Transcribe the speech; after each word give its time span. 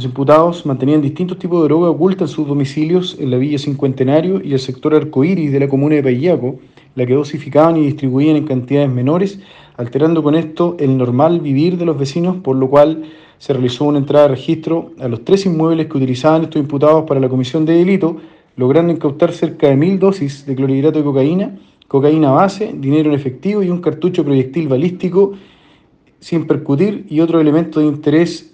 Los 0.00 0.06
imputados 0.06 0.64
mantenían 0.64 1.02
distintos 1.02 1.38
tipos 1.38 1.60
de 1.60 1.68
droga 1.68 1.90
oculta 1.90 2.24
en 2.24 2.28
sus 2.28 2.48
domicilios 2.48 3.18
en 3.20 3.30
la 3.30 3.36
Villa 3.36 3.58
Cincuentenario 3.58 4.40
y 4.42 4.54
el 4.54 4.58
sector 4.58 4.94
Arcoíris 4.94 5.52
de 5.52 5.60
la 5.60 5.68
comuna 5.68 5.96
de 5.96 6.02
Payaco, 6.02 6.58
la 6.94 7.04
que 7.04 7.12
dosificaban 7.12 7.76
y 7.76 7.82
distribuían 7.82 8.36
en 8.36 8.46
cantidades 8.46 8.90
menores, 8.90 9.40
alterando 9.76 10.22
con 10.22 10.36
esto 10.36 10.74
el 10.78 10.96
normal 10.96 11.40
vivir 11.40 11.76
de 11.76 11.84
los 11.84 11.98
vecinos, 11.98 12.38
por 12.38 12.56
lo 12.56 12.70
cual 12.70 13.10
se 13.36 13.52
realizó 13.52 13.84
una 13.84 13.98
entrada 13.98 14.28
de 14.28 14.36
registro 14.36 14.92
a 15.00 15.06
los 15.06 15.22
tres 15.22 15.44
inmuebles 15.44 15.86
que 15.88 15.98
utilizaban 15.98 16.44
estos 16.44 16.62
imputados 16.62 17.04
para 17.06 17.20
la 17.20 17.28
comisión 17.28 17.66
de 17.66 17.74
delito, 17.74 18.16
logrando 18.56 18.94
incautar 18.94 19.32
cerca 19.32 19.68
de 19.68 19.76
mil 19.76 19.98
dosis 19.98 20.46
de 20.46 20.54
clorhidrato 20.54 21.00
de 21.00 21.04
cocaína, 21.04 21.58
cocaína 21.88 22.30
base, 22.30 22.72
dinero 22.74 23.10
en 23.10 23.16
efectivo 23.16 23.62
y 23.62 23.68
un 23.68 23.82
cartucho 23.82 24.24
proyectil 24.24 24.66
balístico 24.66 25.34
sin 26.20 26.46
percutir 26.46 27.04
y 27.10 27.20
otro 27.20 27.38
elemento 27.38 27.80
de 27.80 27.86
interés 27.86 28.48